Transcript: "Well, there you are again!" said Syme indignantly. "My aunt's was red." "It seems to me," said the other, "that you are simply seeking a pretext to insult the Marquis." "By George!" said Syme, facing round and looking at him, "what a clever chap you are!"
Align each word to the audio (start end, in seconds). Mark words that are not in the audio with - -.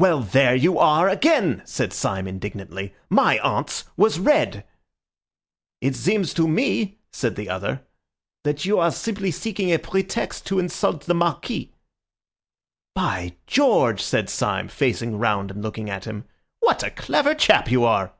"Well, 0.00 0.18
there 0.20 0.56
you 0.56 0.80
are 0.80 1.08
again!" 1.08 1.62
said 1.64 1.92
Syme 1.92 2.26
indignantly. 2.26 2.92
"My 3.08 3.38
aunt's 3.38 3.84
was 3.96 4.18
red." 4.18 4.66
"It 5.80 5.94
seems 5.94 6.34
to 6.34 6.48
me," 6.48 6.98
said 7.12 7.36
the 7.36 7.48
other, 7.48 7.86
"that 8.42 8.64
you 8.64 8.80
are 8.80 8.90
simply 8.90 9.30
seeking 9.30 9.70
a 9.72 9.78
pretext 9.78 10.44
to 10.46 10.58
insult 10.58 11.02
the 11.06 11.14
Marquis." 11.14 11.72
"By 12.96 13.36
George!" 13.46 14.02
said 14.02 14.28
Syme, 14.28 14.66
facing 14.66 15.20
round 15.20 15.52
and 15.52 15.62
looking 15.62 15.88
at 15.88 16.04
him, 16.04 16.24
"what 16.58 16.82
a 16.82 16.90
clever 16.90 17.32
chap 17.32 17.70
you 17.70 17.84
are!" 17.84 18.12